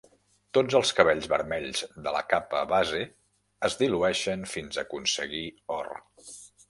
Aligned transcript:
Tots 0.57 0.75
els 0.79 0.93
cabells 0.99 1.27
vermells 1.33 1.83
de 2.07 2.13
la 2.15 2.23
capa 2.33 2.61
base 2.71 3.01
es 3.69 3.79
dilueixen 3.83 4.51
fins 4.55 4.81
aconseguir 4.87 5.43
or. 5.77 5.93